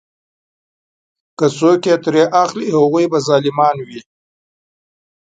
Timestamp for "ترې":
2.03-2.23